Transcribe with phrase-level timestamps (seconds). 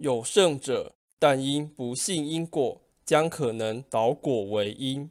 [0.00, 5.10] 有胜者但因不信因果将可能倒果为因。